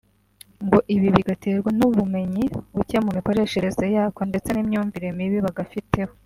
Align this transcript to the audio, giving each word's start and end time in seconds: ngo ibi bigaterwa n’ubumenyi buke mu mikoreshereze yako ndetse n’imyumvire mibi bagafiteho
ngo 0.65 0.77
ibi 0.95 1.07
bigaterwa 1.15 1.69
n’ubumenyi 1.77 2.43
buke 2.75 2.97
mu 3.05 3.11
mikoreshereze 3.17 3.85
yako 3.97 4.19
ndetse 4.29 4.49
n’imyumvire 4.51 5.07
mibi 5.17 5.39
bagafiteho 5.47 6.13